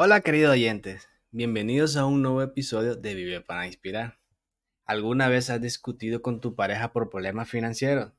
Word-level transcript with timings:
Hola 0.00 0.20
queridos 0.20 0.52
oyentes, 0.52 1.08
bienvenidos 1.32 1.96
a 1.96 2.04
un 2.04 2.22
nuevo 2.22 2.40
episodio 2.40 2.94
de 2.94 3.16
Vive 3.16 3.40
para 3.40 3.66
Inspirar. 3.66 4.20
¿Alguna 4.84 5.26
vez 5.26 5.50
has 5.50 5.60
discutido 5.60 6.22
con 6.22 6.40
tu 6.40 6.54
pareja 6.54 6.92
por 6.92 7.10
problemas 7.10 7.48
financieros? 7.48 8.12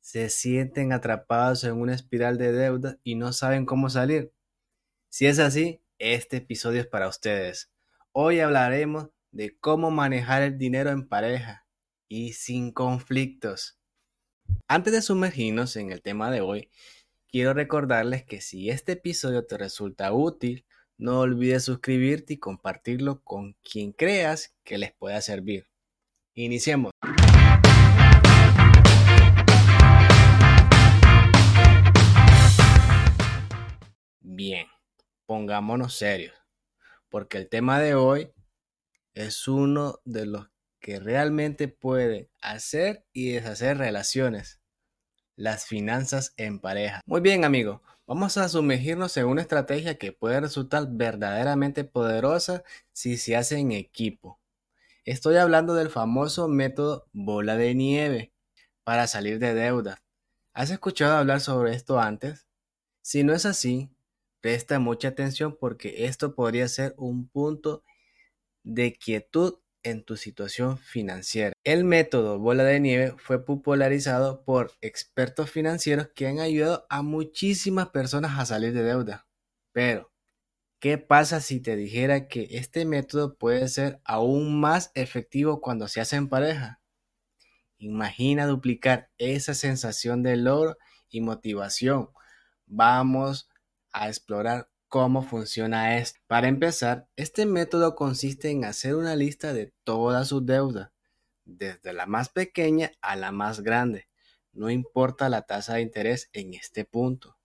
¿Se 0.00 0.28
sienten 0.28 0.92
atrapados 0.92 1.64
en 1.64 1.80
una 1.80 1.94
espiral 1.94 2.36
de 2.36 2.52
deuda 2.52 2.98
y 3.02 3.14
no 3.14 3.32
saben 3.32 3.64
cómo 3.64 3.88
salir? 3.88 4.34
Si 5.08 5.24
es 5.24 5.38
así, 5.38 5.80
este 5.98 6.36
episodio 6.36 6.82
es 6.82 6.86
para 6.86 7.08
ustedes. 7.08 7.72
Hoy 8.12 8.40
hablaremos 8.40 9.08
de 9.30 9.56
cómo 9.58 9.90
manejar 9.90 10.42
el 10.42 10.58
dinero 10.58 10.90
en 10.90 11.08
pareja 11.08 11.66
y 12.08 12.34
sin 12.34 12.72
conflictos. 12.72 13.80
Antes 14.68 14.92
de 14.92 15.00
sumergirnos 15.00 15.76
en 15.76 15.92
el 15.92 16.02
tema 16.02 16.30
de 16.30 16.42
hoy, 16.42 16.70
quiero 17.26 17.54
recordarles 17.54 18.22
que 18.26 18.42
si 18.42 18.68
este 18.68 18.92
episodio 18.92 19.46
te 19.46 19.56
resulta 19.56 20.12
útil, 20.12 20.66
no 20.98 21.20
olvides 21.20 21.64
suscribirte 21.64 22.34
y 22.34 22.38
compartirlo 22.38 23.22
con 23.22 23.54
quien 23.62 23.92
creas 23.92 24.54
que 24.64 24.78
les 24.78 24.92
pueda 24.92 25.20
servir. 25.20 25.68
Iniciemos. 26.34 26.92
Bien, 34.20 34.66
pongámonos 35.26 35.94
serios, 35.94 36.34
porque 37.08 37.38
el 37.38 37.48
tema 37.48 37.80
de 37.80 37.94
hoy 37.94 38.30
es 39.14 39.48
uno 39.48 40.00
de 40.04 40.26
los 40.26 40.50
que 40.78 41.00
realmente 41.00 41.68
puede 41.68 42.30
hacer 42.40 43.06
y 43.12 43.32
deshacer 43.32 43.78
relaciones. 43.78 44.60
Las 45.36 45.66
finanzas 45.66 46.32
en 46.36 46.60
pareja. 46.60 47.00
Muy 47.04 47.20
bien, 47.20 47.44
amigo. 47.44 47.82
Vamos 48.08 48.36
a 48.36 48.48
sumergirnos 48.48 49.16
en 49.16 49.26
una 49.26 49.40
estrategia 49.40 49.98
que 49.98 50.12
puede 50.12 50.40
resultar 50.40 50.86
verdaderamente 50.88 51.82
poderosa 51.82 52.62
si 52.92 53.16
se 53.16 53.34
hace 53.34 53.58
en 53.58 53.72
equipo. 53.72 54.38
Estoy 55.04 55.38
hablando 55.38 55.74
del 55.74 55.90
famoso 55.90 56.46
método 56.46 57.08
bola 57.12 57.56
de 57.56 57.74
nieve 57.74 58.32
para 58.84 59.08
salir 59.08 59.40
de 59.40 59.54
deuda. 59.54 60.04
¿Has 60.54 60.70
escuchado 60.70 61.16
hablar 61.16 61.40
sobre 61.40 61.74
esto 61.74 61.98
antes? 61.98 62.46
Si 63.02 63.24
no 63.24 63.32
es 63.32 63.44
así, 63.44 63.90
presta 64.40 64.78
mucha 64.78 65.08
atención 65.08 65.56
porque 65.58 66.06
esto 66.06 66.36
podría 66.36 66.68
ser 66.68 66.94
un 66.98 67.28
punto 67.28 67.82
de 68.62 68.92
quietud 68.92 69.58
en 69.86 70.02
tu 70.02 70.16
situación 70.16 70.78
financiera. 70.78 71.52
El 71.62 71.84
método 71.84 72.40
bola 72.40 72.64
de 72.64 72.80
nieve 72.80 73.14
fue 73.18 73.44
popularizado 73.44 74.42
por 74.44 74.72
expertos 74.80 75.48
financieros 75.48 76.08
que 76.14 76.26
han 76.26 76.40
ayudado 76.40 76.86
a 76.90 77.02
muchísimas 77.02 77.90
personas 77.90 78.36
a 78.38 78.46
salir 78.46 78.72
de 78.72 78.82
deuda. 78.82 79.28
Pero, 79.72 80.12
¿qué 80.80 80.98
pasa 80.98 81.40
si 81.40 81.60
te 81.60 81.76
dijera 81.76 82.26
que 82.26 82.48
este 82.50 82.84
método 82.84 83.36
puede 83.38 83.68
ser 83.68 84.00
aún 84.04 84.60
más 84.60 84.90
efectivo 84.94 85.60
cuando 85.60 85.86
se 85.86 86.00
hace 86.00 86.16
en 86.16 86.28
pareja? 86.28 86.80
Imagina 87.78 88.46
duplicar 88.46 89.10
esa 89.18 89.54
sensación 89.54 90.24
de 90.24 90.36
logro 90.36 90.76
y 91.08 91.20
motivación. 91.20 92.08
Vamos 92.66 93.48
a 93.92 94.08
explorar 94.08 94.68
cómo 94.88 95.22
funciona 95.22 95.98
esto. 95.98 96.20
Para 96.26 96.48
empezar, 96.48 97.08
este 97.16 97.46
método 97.46 97.94
consiste 97.94 98.50
en 98.50 98.64
hacer 98.64 98.94
una 98.94 99.16
lista 99.16 99.52
de 99.52 99.72
todas 99.84 100.28
sus 100.28 100.44
deudas, 100.46 100.90
desde 101.44 101.92
la 101.92 102.06
más 102.06 102.28
pequeña 102.28 102.92
a 103.00 103.16
la 103.16 103.32
más 103.32 103.60
grande. 103.60 104.08
No 104.52 104.70
importa 104.70 105.28
la 105.28 105.42
tasa 105.42 105.74
de 105.74 105.82
interés 105.82 106.30
en 106.32 106.54
este 106.54 106.84
punto. 106.84 107.36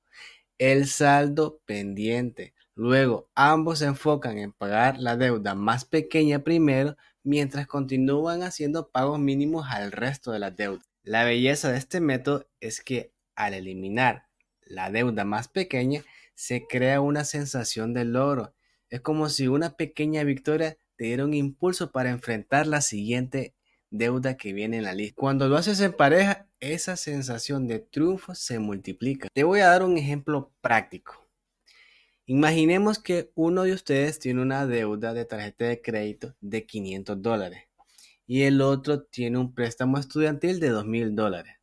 El 0.57 0.87
saldo 0.87 1.59
pendiente. 1.65 2.53
Luego, 2.75 3.29
ambos 3.35 3.79
se 3.79 3.85
enfocan 3.85 4.37
en 4.37 4.53
pagar 4.53 4.97
la 4.97 5.17
deuda 5.17 5.55
más 5.55 5.85
pequeña 5.85 6.39
primero, 6.39 6.95
mientras 7.23 7.67
continúan 7.67 8.43
haciendo 8.43 8.89
pagos 8.89 9.19
mínimos 9.19 9.67
al 9.69 9.91
resto 9.91 10.31
de 10.31 10.39
las 10.39 10.55
deudas. 10.55 10.85
La 11.03 11.23
belleza 11.23 11.71
de 11.71 11.77
este 11.77 11.99
método 11.99 12.47
es 12.59 12.81
que 12.81 13.11
al 13.35 13.53
eliminar 13.53 14.27
la 14.61 14.89
deuda 14.89 15.25
más 15.25 15.47
pequeña, 15.47 16.03
se 16.33 16.67
crea 16.67 17.01
una 17.01 17.23
sensación 17.23 17.93
de 17.93 18.05
logro. 18.05 18.55
Es 18.89 19.01
como 19.01 19.29
si 19.29 19.47
una 19.47 19.75
pequeña 19.77 20.23
victoria 20.23 20.77
te 20.95 21.05
diera 21.05 21.25
un 21.25 21.33
impulso 21.33 21.91
para 21.91 22.09
enfrentar 22.09 22.67
la 22.67 22.81
siguiente 22.81 23.53
deuda 23.89 24.37
que 24.37 24.53
viene 24.53 24.77
en 24.77 24.83
la 24.83 24.93
lista. 24.93 25.15
Cuando 25.19 25.47
lo 25.47 25.57
haces 25.57 25.79
en 25.81 25.93
pareja, 25.93 26.47
esa 26.59 26.95
sensación 26.95 27.67
de 27.67 27.79
triunfo 27.79 28.35
se 28.35 28.59
multiplica. 28.59 29.27
Te 29.33 29.43
voy 29.43 29.59
a 29.59 29.67
dar 29.67 29.83
un 29.83 29.97
ejemplo 29.97 30.51
práctico. 30.61 31.27
Imaginemos 32.25 32.99
que 32.99 33.31
uno 33.35 33.63
de 33.63 33.73
ustedes 33.73 34.19
tiene 34.19 34.41
una 34.41 34.65
deuda 34.65 35.13
de 35.13 35.25
tarjeta 35.25 35.65
de 35.65 35.81
crédito 35.81 36.35
de 36.39 36.65
500 36.65 37.21
dólares 37.21 37.63
y 38.25 38.43
el 38.43 38.61
otro 38.61 39.03
tiene 39.03 39.37
un 39.37 39.53
préstamo 39.53 39.97
estudiantil 39.97 40.61
de 40.61 40.71
2.000 40.71 41.15
dólares. 41.15 41.55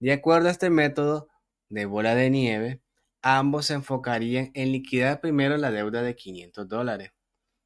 De 0.00 0.12
acuerdo 0.12 0.48
a 0.48 0.52
este 0.52 0.70
método 0.70 1.28
de 1.68 1.84
bola 1.84 2.14
de 2.14 2.30
nieve, 2.30 2.80
ambos 3.24 3.66
se 3.66 3.74
enfocarían 3.74 4.50
en 4.52 4.70
liquidar 4.70 5.22
primero 5.22 5.56
la 5.56 5.70
deuda 5.70 6.02
de 6.02 6.14
500 6.14 6.68
dólares. 6.68 7.12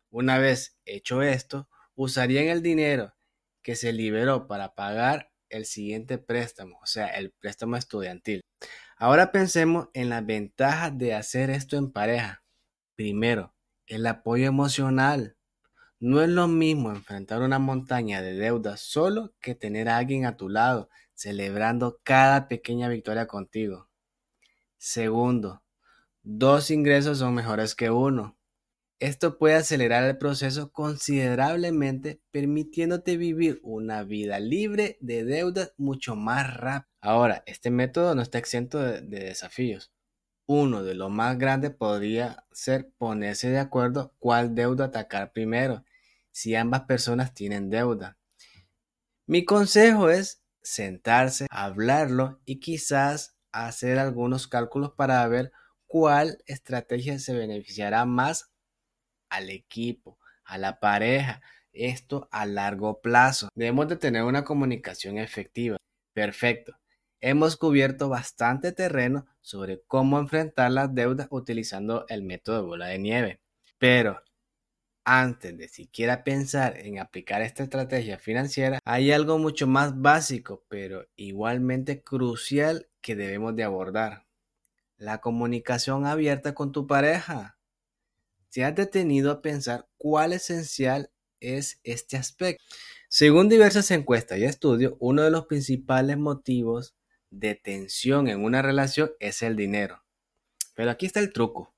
Una 0.08 0.38
vez 0.38 0.78
hecho 0.84 1.20
esto, 1.22 1.68
usarían 1.96 2.46
el 2.46 2.62
dinero 2.62 3.14
que 3.60 3.74
se 3.74 3.92
liberó 3.92 4.46
para 4.46 4.76
pagar 4.76 5.32
el 5.48 5.66
siguiente 5.66 6.18
préstamo, 6.18 6.78
o 6.80 6.86
sea, 6.86 7.08
el 7.08 7.32
préstamo 7.32 7.76
estudiantil. 7.76 8.42
Ahora 8.96 9.32
pensemos 9.32 9.88
en 9.94 10.10
las 10.10 10.24
ventajas 10.24 10.96
de 10.96 11.14
hacer 11.14 11.50
esto 11.50 11.76
en 11.76 11.90
pareja. 11.90 12.44
Primero, 12.94 13.52
el 13.86 14.06
apoyo 14.06 14.46
emocional. 14.46 15.36
No 15.98 16.22
es 16.22 16.28
lo 16.28 16.46
mismo 16.46 16.90
enfrentar 16.90 17.42
una 17.42 17.58
montaña 17.58 18.22
de 18.22 18.34
deudas 18.34 18.80
solo 18.80 19.34
que 19.40 19.56
tener 19.56 19.88
a 19.88 19.96
alguien 19.96 20.24
a 20.24 20.36
tu 20.36 20.48
lado, 20.48 20.88
celebrando 21.14 21.98
cada 22.04 22.46
pequeña 22.46 22.88
victoria 22.88 23.26
contigo. 23.26 23.87
Segundo, 24.78 25.64
dos 26.22 26.70
ingresos 26.70 27.18
son 27.18 27.34
mejores 27.34 27.74
que 27.74 27.90
uno. 27.90 28.38
Esto 29.00 29.38
puede 29.38 29.56
acelerar 29.56 30.04
el 30.04 30.18
proceso 30.18 30.72
considerablemente, 30.72 32.20
permitiéndote 32.30 33.16
vivir 33.16 33.60
una 33.62 34.04
vida 34.04 34.38
libre 34.38 34.96
de 35.00 35.24
deudas 35.24 35.72
mucho 35.76 36.14
más 36.14 36.56
rápido. 36.56 36.92
Ahora, 37.00 37.42
este 37.46 37.70
método 37.70 38.14
no 38.14 38.22
está 38.22 38.38
exento 38.38 38.78
de, 38.78 39.02
desafíos. 39.02 39.92
Uno 40.46 40.82
de 40.82 40.94
los 40.94 41.10
más 41.10 41.38
grandes 41.38 41.72
podría 41.72 42.44
ser 42.52 42.90
ponerse 42.98 43.50
de 43.50 43.58
acuerdo 43.58 44.14
cuál 44.18 44.54
deuda 44.54 44.86
atacar 44.86 45.32
primero, 45.32 45.84
si 46.30 46.54
ambas 46.54 46.82
personas 46.82 47.34
tienen 47.34 47.68
deuda. 47.68 48.16
Mi 49.26 49.44
consejo 49.44 50.08
es 50.08 50.42
sentarse, 50.62 51.46
hablarlo 51.50 52.40
y 52.44 52.60
quizás 52.60 53.37
hacer 53.52 53.98
algunos 53.98 54.46
cálculos 54.46 54.92
para 54.92 55.26
ver 55.28 55.52
cuál 55.86 56.38
estrategia 56.46 57.18
se 57.18 57.34
beneficiará 57.34 58.04
más 58.04 58.50
al 59.30 59.50
equipo, 59.50 60.18
a 60.44 60.58
la 60.58 60.80
pareja, 60.80 61.42
esto 61.72 62.28
a 62.30 62.46
largo 62.46 63.00
plazo. 63.00 63.48
Debemos 63.54 63.88
de 63.88 63.96
tener 63.96 64.24
una 64.24 64.44
comunicación 64.44 65.18
efectiva. 65.18 65.76
Perfecto. 66.12 66.76
Hemos 67.20 67.56
cubierto 67.56 68.08
bastante 68.08 68.72
terreno 68.72 69.26
sobre 69.40 69.82
cómo 69.86 70.18
enfrentar 70.18 70.70
las 70.70 70.94
deudas 70.94 71.28
utilizando 71.30 72.04
el 72.08 72.22
método 72.22 72.56
de 72.56 72.66
bola 72.66 72.86
de 72.86 72.98
nieve. 72.98 73.40
Pero 73.78 74.22
antes 75.08 75.56
de 75.56 75.68
siquiera 75.68 76.22
pensar 76.22 76.76
en 76.76 76.98
aplicar 76.98 77.40
esta 77.40 77.62
estrategia 77.62 78.18
financiera, 78.18 78.78
hay 78.84 79.10
algo 79.10 79.38
mucho 79.38 79.66
más 79.66 79.98
básico, 80.02 80.66
pero 80.68 81.06
igualmente 81.16 82.02
crucial 82.02 82.90
que 83.00 83.16
debemos 83.16 83.56
de 83.56 83.64
abordar. 83.64 84.26
La 84.98 85.22
comunicación 85.22 86.04
abierta 86.04 86.54
con 86.54 86.72
tu 86.72 86.86
pareja. 86.86 87.56
¿Se 88.50 88.64
has 88.64 88.74
detenido 88.74 89.30
a 89.30 89.40
pensar 89.40 89.88
cuál 89.96 90.34
esencial 90.34 91.10
es 91.40 91.80
este 91.84 92.18
aspecto? 92.18 92.62
Según 93.08 93.48
diversas 93.48 93.90
encuestas 93.90 94.38
y 94.38 94.44
estudios, 94.44 94.92
uno 94.98 95.22
de 95.22 95.30
los 95.30 95.46
principales 95.46 96.18
motivos 96.18 96.94
de 97.30 97.54
tensión 97.54 98.28
en 98.28 98.44
una 98.44 98.60
relación 98.60 99.12
es 99.20 99.40
el 99.40 99.56
dinero. 99.56 100.04
Pero 100.74 100.90
aquí 100.90 101.06
está 101.06 101.20
el 101.20 101.32
truco. 101.32 101.74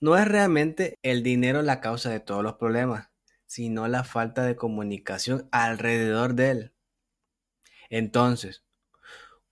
No 0.00 0.16
es 0.16 0.26
realmente 0.26 0.98
el 1.02 1.22
dinero 1.22 1.62
la 1.62 1.80
causa 1.80 2.10
de 2.10 2.20
todos 2.20 2.42
los 2.42 2.54
problemas, 2.54 3.08
sino 3.46 3.88
la 3.88 4.04
falta 4.04 4.44
de 4.44 4.56
comunicación 4.56 5.48
alrededor 5.50 6.34
de 6.34 6.50
él. 6.50 6.74
Entonces, 7.90 8.64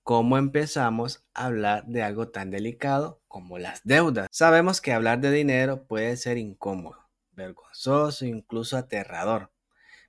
¿cómo 0.03 0.39
empezamos 0.39 1.27
a 1.35 1.47
hablar 1.47 1.87
de 1.87 2.03
algo 2.03 2.29
tan 2.29 2.51
delicado 2.51 3.23
como 3.29 3.59
las 3.59 3.83
deudas? 3.85 4.29
Sabemos 4.31 4.81
que 4.81 4.93
hablar 4.93 5.21
de 5.21 5.31
dinero 5.31 5.87
puede 5.87 6.17
ser 6.17 6.37
incómodo, 6.39 7.09
vergonzoso, 7.33 8.27
incluso 8.27 8.77
aterrador, 8.77 9.51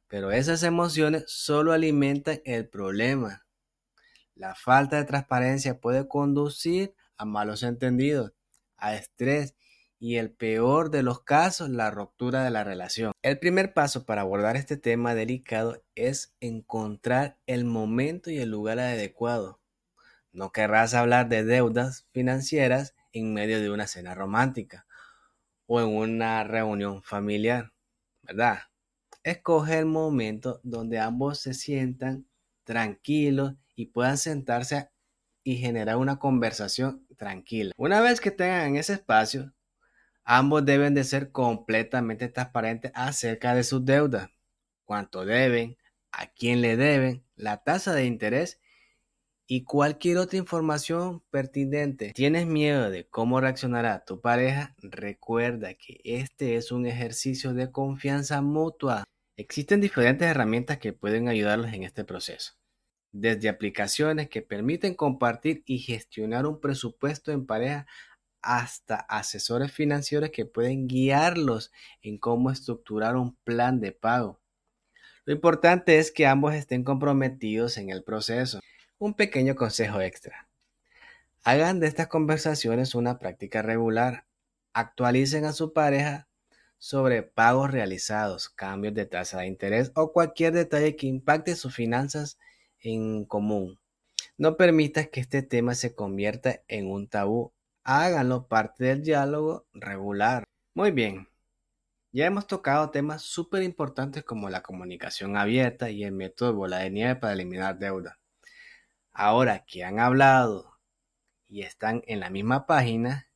pero 0.07 0.31
esas 0.31 0.63
emociones 0.63 1.23
solo 1.27 1.73
alimentan 1.73 2.41
el 2.45 2.67
problema. 2.67 3.45
La 4.35 4.53
falta 4.53 4.97
de 4.97 5.05
transparencia 5.05 5.79
puede 5.79 6.07
conducir 6.07 6.93
a 7.17 7.25
malos 7.25 7.63
entendidos, 7.63 8.33
a 8.77 8.93
estrés 8.93 9.55
y 9.99 10.17
el 10.17 10.31
peor 10.31 10.91
de 10.91 11.03
los 11.03 11.21
casos, 11.23 11.69
la 11.69 11.91
ruptura 11.91 12.43
de 12.43 12.51
la 12.51 12.63
relación. 12.63 13.13
El 13.21 13.39
primer 13.39 13.73
paso 13.73 14.05
para 14.05 14.21
abordar 14.21 14.55
este 14.55 14.77
tema 14.77 15.15
delicado 15.15 15.83
es 15.95 16.35
encontrar 16.39 17.37
el 17.47 17.65
momento 17.65 18.29
y 18.29 18.37
el 18.37 18.49
lugar 18.49 18.79
adecuado. 18.79 19.59
No 20.31 20.51
querrás 20.51 20.93
hablar 20.93 21.29
de 21.29 21.43
deudas 21.43 22.07
financieras 22.11 22.95
en 23.11 23.33
medio 23.33 23.59
de 23.59 23.71
una 23.71 23.87
cena 23.87 24.13
romántica 24.13 24.85
o 25.65 25.81
en 25.81 25.87
una 25.87 26.43
reunión 26.43 27.01
familiar, 27.01 27.73
¿verdad? 28.21 28.59
Escoge 29.23 29.79
el 29.79 29.87
momento 29.87 30.61
donde 30.63 30.99
ambos 30.99 31.39
se 31.39 31.53
sientan 31.53 32.27
tranquilos 32.63 33.55
y 33.75 33.87
puedan 33.87 34.17
sentarse 34.17 34.89
y 35.43 35.57
generar 35.57 35.97
una 35.97 36.19
conversación 36.19 37.05
tranquila. 37.17 37.73
Una 37.77 38.01
vez 38.01 38.21
que 38.21 38.31
tengan 38.31 38.75
ese 38.75 38.93
espacio, 38.93 39.53
ambos 40.27 40.65
deben 40.65 40.93
de 40.93 41.05
ser 41.05 41.31
completamente 41.31 42.27
transparentes 42.27 42.91
acerca 42.93 43.55
de 43.55 43.63
sus 43.63 43.85
deudas, 43.85 44.29
cuánto 44.83 45.25
deben, 45.25 45.77
a 46.11 46.27
quién 46.27 46.61
le 46.61 46.75
deben, 46.75 47.23
la 47.37 47.63
tasa 47.63 47.93
de 47.93 48.05
interés 48.05 48.59
y 49.47 49.63
cualquier 49.63 50.17
otra 50.17 50.37
información 50.37 51.23
pertinente. 51.31 52.11
¿Tienes 52.13 52.45
miedo 52.45 52.89
de 52.89 53.07
cómo 53.07 53.39
reaccionará 53.39 54.03
tu 54.03 54.19
pareja? 54.19 54.75
Recuerda 54.81 55.75
que 55.75 56.01
este 56.03 56.57
es 56.57 56.73
un 56.73 56.85
ejercicio 56.85 57.53
de 57.53 57.71
confianza 57.71 58.41
mutua. 58.41 59.05
Existen 59.37 59.79
diferentes 59.79 60.27
herramientas 60.27 60.77
que 60.77 60.91
pueden 60.91 61.29
ayudarlos 61.29 61.71
en 61.71 61.83
este 61.83 62.03
proceso. 62.03 62.53
Desde 63.13 63.47
aplicaciones 63.47 64.27
que 64.27 64.41
permiten 64.41 64.93
compartir 64.93 65.63
y 65.65 65.79
gestionar 65.79 66.45
un 66.45 66.59
presupuesto 66.59 67.31
en 67.31 67.45
pareja 67.45 67.87
hasta 68.41 68.95
asesores 68.95 69.71
financieros 69.71 70.29
que 70.29 70.45
pueden 70.45 70.87
guiarlos 70.87 71.71
en 72.01 72.17
cómo 72.17 72.51
estructurar 72.51 73.15
un 73.15 73.35
plan 73.43 73.79
de 73.79 73.91
pago. 73.91 74.39
Lo 75.25 75.33
importante 75.33 75.99
es 75.99 76.11
que 76.11 76.25
ambos 76.25 76.53
estén 76.53 76.83
comprometidos 76.83 77.77
en 77.77 77.89
el 77.89 78.03
proceso. 78.03 78.59
Un 78.97 79.13
pequeño 79.13 79.55
consejo 79.55 79.99
extra. 79.99 80.47
Hagan 81.43 81.79
de 81.79 81.87
estas 81.87 82.07
conversaciones 82.07 82.95
una 82.95 83.19
práctica 83.19 83.61
regular. 83.61 84.25
Actualicen 84.73 85.45
a 85.45 85.53
su 85.53 85.73
pareja 85.73 86.27
sobre 86.77 87.23
pagos 87.23 87.71
realizados, 87.71 88.49
cambios 88.49 88.93
de 88.93 89.05
tasa 89.05 89.39
de 89.39 89.47
interés 89.47 89.91
o 89.95 90.13
cualquier 90.13 90.53
detalle 90.53 90.95
que 90.95 91.07
impacte 91.07 91.55
sus 91.55 91.75
finanzas 91.75 92.37
en 92.79 93.25
común. 93.25 93.79
No 94.37 94.55
permitas 94.55 95.07
que 95.07 95.19
este 95.19 95.41
tema 95.41 95.73
se 95.73 95.95
convierta 95.95 96.61
en 96.67 96.91
un 96.91 97.07
tabú. 97.07 97.51
Háganlo 97.89 98.49
parte 98.49 98.83
del 98.83 99.01
diálogo 99.01 99.65
regular. 99.71 100.43
Muy 100.73 100.91
bien. 100.91 101.29
Ya 102.11 102.25
hemos 102.25 102.45
tocado 102.45 102.89
temas 102.89 103.21
súper 103.21 103.63
importantes 103.63 104.25
como 104.25 104.49
la 104.49 104.61
comunicación 104.61 105.37
abierta 105.37 105.89
y 105.89 106.03
el 106.03 106.11
método 106.11 106.49
de 106.49 106.55
bola 106.57 106.79
de 106.79 106.89
nieve 106.89 107.15
para 107.15 107.31
eliminar 107.31 107.79
deuda. 107.79 108.19
Ahora 109.13 109.63
que 109.65 109.85
han 109.85 109.99
hablado 109.99 110.77
y 111.47 111.61
están 111.61 112.03
en 112.07 112.19
la 112.19 112.29
misma 112.29 112.65
página, 112.65 113.29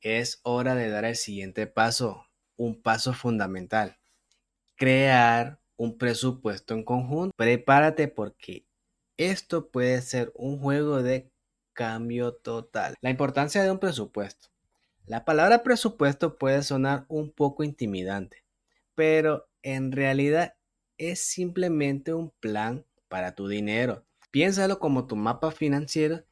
es 0.00 0.38
hora 0.44 0.76
de 0.76 0.88
dar 0.88 1.04
el 1.04 1.16
siguiente 1.16 1.66
paso, 1.66 2.28
un 2.54 2.80
paso 2.80 3.12
fundamental. 3.12 3.98
Crear 4.76 5.60
un 5.74 5.98
presupuesto 5.98 6.74
en 6.74 6.84
conjunto. 6.84 7.34
Prepárate 7.36 8.06
porque 8.06 8.68
esto 9.16 9.68
puede 9.68 10.00
ser 10.00 10.30
un 10.36 10.60
juego 10.60 11.02
de 11.02 11.32
cambio 11.76 12.34
total. 12.34 12.96
La 13.00 13.10
importancia 13.10 13.62
de 13.62 13.70
un 13.70 13.78
presupuesto. 13.78 14.48
La 15.06 15.24
palabra 15.24 15.62
presupuesto 15.62 16.36
puede 16.36 16.64
sonar 16.64 17.04
un 17.06 17.30
poco 17.30 17.62
intimidante, 17.62 18.42
pero 18.96 19.48
en 19.62 19.92
realidad 19.92 20.56
es 20.98 21.20
simplemente 21.20 22.12
un 22.12 22.30
plan 22.40 22.84
para 23.08 23.36
tu 23.36 23.46
dinero 23.46 24.06
Piénsalo 24.36 24.78
como 24.78 25.06
tu 25.06 25.16
mapa 25.16 25.50
financiero 25.50 26.22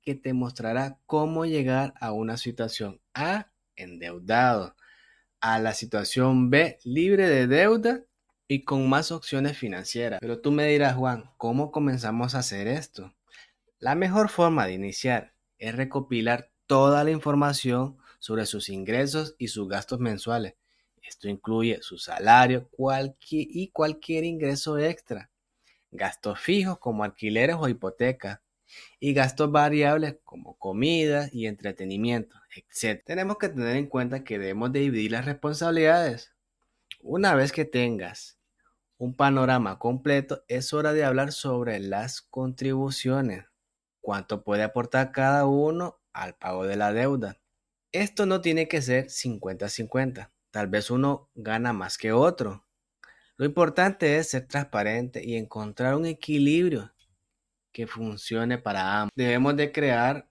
que 0.00 0.14
te 0.14 0.32
mostrará 0.32 0.98
cómo 1.04 1.44
llegar 1.44 1.92
a 2.00 2.10
una 2.10 2.38
situación 2.38 3.02
A, 3.12 3.52
endeudado, 3.76 4.74
a 5.42 5.58
la 5.58 5.74
situación 5.74 6.48
B, 6.48 6.78
libre 6.84 7.28
de 7.28 7.46
deuda 7.46 8.00
y 8.48 8.64
con 8.64 8.88
más 8.88 9.12
opciones 9.12 9.58
financieras. 9.58 10.20
Pero 10.22 10.40
tú 10.40 10.52
me 10.52 10.68
dirás, 10.68 10.94
Juan, 10.96 11.30
¿cómo 11.36 11.70
comenzamos 11.70 12.34
a 12.34 12.38
hacer 12.38 12.66
esto? 12.66 13.12
La 13.80 13.94
mejor 13.94 14.28
forma 14.28 14.66
de 14.66 14.74
iniciar 14.74 15.34
es 15.58 15.74
recopilar 15.74 16.50
toda 16.66 17.02
la 17.02 17.10
información 17.10 17.96
sobre 18.18 18.46
sus 18.46 18.68
ingresos 18.68 19.34
y 19.38 19.48
sus 19.48 19.68
gastos 19.68 19.98
mensuales. 19.98 20.54
Esto 21.02 21.28
incluye 21.28 21.80
su 21.82 21.98
salario 21.98 22.68
y 23.30 23.70
cualquier 23.72 24.24
ingreso 24.24 24.78
extra 24.78 25.30
gastos 25.90 26.38
fijos 26.38 26.78
como 26.78 27.04
alquileres 27.04 27.56
o 27.58 27.68
hipotecas 27.68 28.40
y 29.00 29.12
gastos 29.12 29.50
variables 29.50 30.16
como 30.24 30.56
comida 30.56 31.28
y 31.32 31.46
entretenimiento, 31.46 32.36
etc. 32.54 33.02
Tenemos 33.04 33.38
que 33.38 33.48
tener 33.48 33.76
en 33.76 33.86
cuenta 33.86 34.22
que 34.22 34.38
debemos 34.38 34.72
dividir 34.72 35.12
las 35.12 35.24
responsabilidades. 35.24 36.32
Una 37.00 37.34
vez 37.34 37.50
que 37.50 37.64
tengas 37.64 38.38
un 38.98 39.16
panorama 39.16 39.78
completo, 39.78 40.44
es 40.46 40.72
hora 40.72 40.92
de 40.92 41.04
hablar 41.04 41.32
sobre 41.32 41.80
las 41.80 42.20
contribuciones. 42.20 43.49
¿Cuánto 44.00 44.42
puede 44.42 44.62
aportar 44.62 45.12
cada 45.12 45.46
uno 45.46 46.00
al 46.12 46.34
pago 46.34 46.66
de 46.66 46.76
la 46.76 46.92
deuda? 46.92 47.38
Esto 47.92 48.24
no 48.26 48.40
tiene 48.40 48.68
que 48.68 48.82
ser 48.82 49.06
50-50. 49.06 50.30
Tal 50.50 50.66
vez 50.68 50.90
uno 50.90 51.30
gana 51.34 51.72
más 51.72 51.98
que 51.98 52.12
otro. 52.12 52.66
Lo 53.36 53.44
importante 53.44 54.16
es 54.18 54.30
ser 54.30 54.46
transparente 54.46 55.24
y 55.24 55.36
encontrar 55.36 55.94
un 55.94 56.06
equilibrio 56.06 56.92
que 57.72 57.86
funcione 57.86 58.58
para 58.58 59.00
ambos. 59.00 59.12
Debemos 59.14 59.56
de 59.56 59.72
crear 59.72 60.28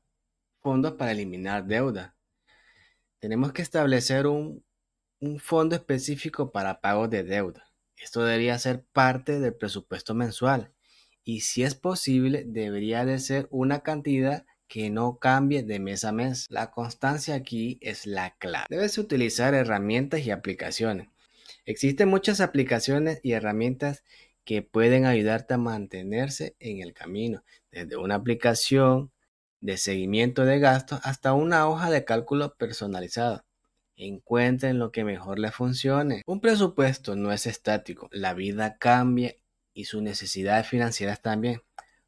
fondos 0.62 0.94
para 0.94 1.12
eliminar 1.12 1.66
deuda. 1.66 2.16
Tenemos 3.20 3.52
que 3.54 3.62
establecer 3.62 4.28
un, 4.28 4.64
fondo 5.40 5.76
específico 5.76 6.52
para 6.52 6.80
pagos 6.80 7.10
de 7.10 7.24
deuda. 7.24 7.74
Esto 7.98 8.24
debería 8.24 8.58
ser 8.58 8.86
parte 8.94 9.40
del 9.40 9.54
presupuesto 9.54 10.14
mensual 10.14 10.74
y 11.30 11.42
si 11.42 11.62
es 11.62 11.76
posible 11.76 12.44
debería 12.48 13.06
de 13.06 13.20
ser 13.20 13.48
una 13.52 13.82
cantidad 13.82 14.48
que 14.68 14.90
no 14.90 15.20
cambie 15.20 15.62
de 15.62 15.80
mes 15.80 16.04
a 16.04 16.12
mes. 16.12 16.48
La 16.50 16.72
constancia 16.72 17.36
aquí 17.36 17.78
es 17.82 18.08
la 18.08 18.36
clave. 18.38 18.66
Debes 18.68 18.98
utilizar 18.98 19.54
herramientas 19.54 20.22
y 20.22 20.32
aplicaciones 20.32 21.08
Existen 21.66 22.10
muchas 22.10 22.42
aplicaciones 22.42 23.20
y 23.22 23.34
herramientas 23.34 24.04
que 24.44 24.64
pueden 24.64 25.06
ayudarte 25.06 25.54
a 25.54 25.60
mantenerse 25.60 26.56
en 26.60 26.82
el 26.82 26.96
camino, 26.96 27.44
desde 27.72 27.96
una 27.96 28.16
aplicación 28.16 29.12
de 29.62 29.78
seguimiento 29.78 30.46
de 30.46 30.58
gastos 30.58 31.00
hasta 31.04 31.34
una 31.34 31.70
hoja 31.70 31.92
de 31.92 32.06
cálculo 32.06 32.56
personalizado. 32.56 33.46
Encuentren 33.96 34.80
lo 34.80 34.92
que 34.92 35.04
mejor 35.04 35.38
les 35.38 35.54
funcione. 35.54 36.24
Un 36.26 36.42
presupuesto 36.42 37.16
no 37.16 37.32
es 37.32 37.46
estático, 37.46 38.10
la 38.12 38.34
vida 38.34 38.80
cambia 38.80 39.36
y 39.74 39.86
sus 39.86 40.02
necesidades 40.02 40.68
financieras 40.68 41.22
también. 41.22 41.62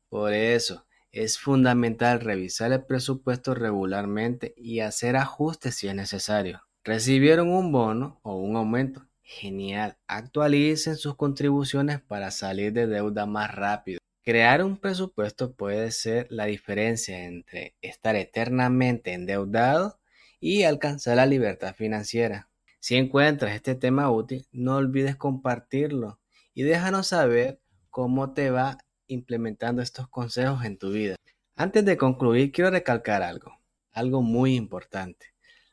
Por 0.10 0.34
eso 0.34 0.86
es 1.12 1.40
fundamental 1.40 2.22
revisar 2.22 2.72
el 2.72 2.86
presupuesto 2.86 3.54
regularmente 3.54 4.54
y 4.56 4.80
hacer 4.80 5.16
ajustes 5.16 5.76
si 5.76 5.88
es 5.88 5.96
necesario. 5.96 6.62
¿Recibieron 6.84 7.50
un 7.50 7.72
bono 7.72 8.20
o 8.24 8.36
un 8.38 8.56
aumento? 8.56 9.06
Genial. 9.22 9.98
Actualicen 10.08 10.96
sus 10.96 11.16
contribuciones 11.16 12.02
para 12.02 12.32
salir 12.32 12.74
de 12.74 12.88
deuda 12.88 13.26
más 13.26 13.54
rápido. 13.54 14.00
Crear 14.24 14.64
un 14.64 14.78
presupuesto 14.78 15.54
puede 15.54 15.92
ser 15.92 16.28
la 16.30 16.46
diferencia 16.46 17.26
entre 17.26 17.76
estar 17.82 18.16
eternamente 18.16 19.14
endeudado 19.14 20.00
y 20.40 20.64
alcanzar 20.64 21.18
la 21.18 21.26
libertad 21.26 21.76
financiera. 21.76 22.50
Si 22.80 22.96
encuentras 22.96 23.54
este 23.54 23.76
tema 23.76 24.10
útil, 24.10 24.48
no 24.52 24.78
olvides 24.78 25.16
compartirlo 25.16 26.21
y 26.54 26.64
déjanos 26.64 27.08
saber 27.08 27.62
cómo 27.90 28.34
te 28.34 28.50
va 28.50 28.78
implementando 29.08 29.82
estos 29.82 30.08
consejos 30.08 30.64
en 30.66 30.78
tu 30.78 30.92
vida. 30.92 31.16
Antes 31.56 31.86
de 31.86 31.98
concluir, 31.98 32.52
quiero 32.52 32.72
recalcar 32.72 33.24
algo, 33.24 33.60
algo 33.92 34.22
muy 34.22 34.56
importante. 34.56 35.28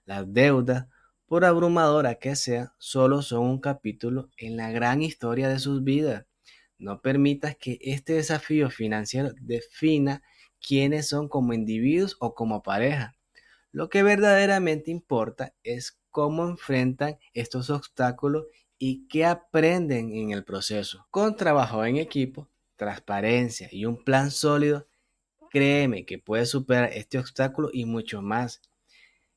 Las 0.04 0.32
deudas 0.32 0.87
por 1.28 1.44
abrumadora 1.44 2.14
que 2.14 2.37
sea, 2.37 2.75
solo 2.78 3.20
son 3.20 3.40
un 3.40 3.61
capítulo 3.61 4.30
en 4.38 4.56
la 4.56 4.70
gran 4.70 5.02
historia 5.02 5.50
de 5.50 5.58
sus 5.58 5.85
vidas. 5.85 6.25
No 6.78 7.02
permitas 7.02 7.54
que 7.54 7.78
este 7.82 8.14
desafío 8.14 8.70
financiero 8.70 9.32
defina 9.38 10.23
quiénes 10.66 11.06
son 11.06 11.28
como 11.28 11.52
individuos 11.52 12.16
o 12.20 12.35
como 12.35 12.62
pareja. 12.62 13.14
Lo 13.73 13.90
que 13.90 14.02
verdaderamente 14.02 14.90
importa 14.90 15.54
es 15.62 16.00
cómo 16.08 16.49
enfrentan 16.49 17.18
estos 17.35 17.68
obstáculos 17.68 18.47
y 18.78 19.06
qué 19.08 19.25
aprenden 19.25 20.14
en 20.14 20.30
el 20.30 20.44
proceso. 20.44 21.06
Con 21.11 21.37
trabajo 21.37 21.85
en 21.85 21.97
equipo, 21.97 22.49
transparencia 22.76 23.68
y 23.73 23.85
un 23.85 24.02
plan 24.02 24.30
sólido, 24.30 24.87
créeme 25.50 26.06
que 26.06 26.18
puedes 26.18 26.50
superar 26.50 26.90
este 26.92 27.18
obstáculo 27.18 27.70
y 27.73 27.85
mucho 27.85 28.23
más. 28.23 28.62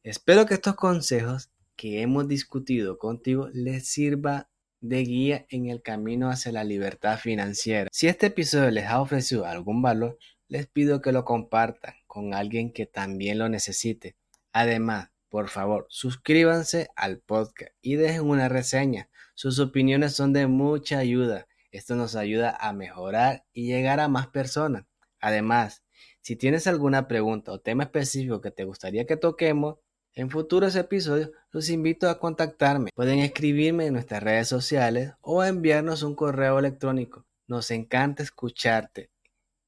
Espero 0.04 0.46
que 0.46 0.54
estos 0.54 0.76
consejos 0.76 1.52
que 1.76 2.02
hemos 2.02 2.28
discutido 2.28 2.98
contigo 2.98 3.50
les 3.54 3.88
sirva 3.88 4.50
de 4.82 5.04
guía 5.04 5.46
en 5.50 5.68
el 5.68 5.82
camino 5.82 6.30
hacia 6.30 6.52
la 6.52 6.64
libertad 6.64 7.20
financiera. 7.20 7.90
Si 7.92 8.08
este 8.08 8.28
episodio 8.28 8.72
les 8.72 8.86
ha 8.86 9.02
ofrecido 9.02 9.46
algún 9.46 9.82
valor, 9.82 10.18
les 10.48 10.68
pido 10.68 11.02
que 11.02 11.12
lo 11.12 11.24
compartan 11.24 11.94
con 12.08 12.34
alguien 12.34 12.74
que 12.74 12.86
también 12.86 13.40
lo 13.40 13.48
necesite. 13.48 14.16
Además, 14.52 15.12
por 15.30 15.48
favor, 15.48 15.86
suscríbanse 15.90 16.90
al 16.96 17.20
podcast 17.20 17.72
y 17.82 17.96
dejen 17.96 18.24
una 18.24 18.50
reseña. 18.50 19.10
Sus 19.42 19.58
opiniones 19.58 20.14
son 20.14 20.34
de 20.34 20.46
mucha 20.46 21.00
ayuda. 21.00 21.48
Esto 21.72 21.96
nos 21.96 22.16
ayuda 22.16 22.56
a 22.60 22.74
mejorar 22.74 23.44
y 23.54 23.66
llegar 23.66 24.00
a 24.00 24.08
más 24.08 24.28
personas. 24.28 24.86
Además, 25.20 25.82
si 26.22 26.36
tienes 26.36 26.68
alguna 26.68 27.08
pregunta 27.08 27.52
o 27.52 27.60
tema 27.60 27.86
específico 27.86 28.40
que 28.40 28.52
te 28.52 28.66
gustaría 28.66 29.08
que 29.08 29.18
toquemos 29.18 29.80
en 30.14 30.30
futuros 30.30 30.76
episodios, 30.76 31.32
los 31.50 31.72
invito 31.72 32.08
a 32.08 32.20
contactarme. 32.20 32.92
Pueden 32.94 33.18
escribirme 33.18 33.88
en 33.88 33.94
nuestras 33.94 34.22
redes 34.22 34.48
sociales 34.48 35.14
o 35.22 35.44
enviarnos 35.44 36.04
un 36.04 36.14
correo 36.14 36.60
electrónico. 36.60 37.26
Nos 37.48 37.72
encanta 37.72 38.22
escucharte 38.22 39.10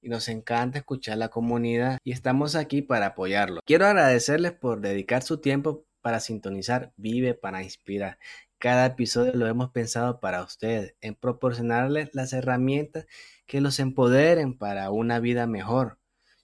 y 0.03 0.07
nos 0.07 0.29
encanta 0.29 0.77
escuchar 0.77 1.17
la 1.17 1.29
comunidad 1.29 1.97
y 2.03 2.11
estamos 2.11 2.53
aquí 2.53 2.83
para 2.83 3.07
apoyarlo. 3.07 3.61
Quiero 3.65 3.87
agradecerles 3.87 4.51
por 4.51 4.81
dedicar 4.81 5.23
su 5.23 5.39
tiempo 5.39 5.87
para 6.03 6.19
sintonizar 6.19 6.91
Vive 6.97 7.33
para 7.33 7.63
Inspirar. 7.63 8.19
Cada 8.63 8.85
episodio 8.85 9.33
lo 9.33 9.45
hemos 9.47 9.71
pensado 9.71 10.21
para 10.21 10.41
ustedes, 10.41 10.95
en 11.01 11.15
proporcionarles 11.15 12.11
las 12.13 12.31
herramientas 12.31 13.05
que 13.45 13.59
los 13.59 13.77
empoderen 13.77 14.57
para 14.57 14.89
una 14.89 15.19
vida 15.19 15.47
mejor. 15.47 15.99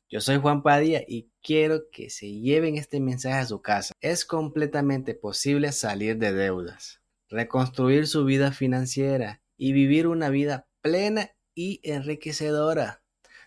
Yo 0.09 0.19
soy 0.19 0.35
Juan 0.35 0.61
Padilla 0.61 1.01
y 1.07 1.31
quiero 1.41 1.83
que 1.93 2.09
se 2.09 2.29
lleven 2.29 2.75
este 2.75 2.99
mensaje 2.99 3.38
a 3.39 3.45
su 3.45 3.61
casa. 3.61 3.93
Es 4.01 4.25
completamente 4.25 5.13
posible 5.13 5.71
salir 5.71 6.17
de 6.17 6.33
deudas, 6.33 7.01
reconstruir 7.29 8.05
su 8.05 8.25
vida 8.25 8.51
financiera 8.51 9.41
y 9.55 9.71
vivir 9.71 10.05
una 10.05 10.27
vida 10.27 10.67
plena 10.81 11.31
y 11.55 11.79
enriquecedora. 11.83 13.01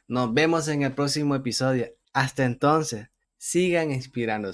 Nos 0.09 0.33
vemos 0.33 0.69
en 0.69 0.81
el 0.81 0.95
próximo 0.95 1.35
episodio. 1.35 1.89
Hasta 2.15 2.47
entonces, 2.47 3.11
sigan 3.37 3.91
inspirándose. 3.91 4.51